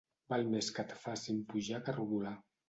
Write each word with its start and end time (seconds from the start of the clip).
Val 0.31 0.45
més 0.53 0.69
que 0.77 0.85
et 0.89 0.95
facin 1.03 1.43
pujar 1.53 1.83
que 1.85 1.97
rodolar. 1.99 2.35